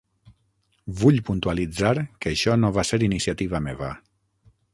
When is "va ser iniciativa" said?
2.79-3.61